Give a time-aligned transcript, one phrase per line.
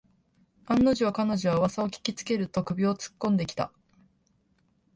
[0.65, 3.71] 案の定、彼女はうわさを聞きつけると首をつっこんできた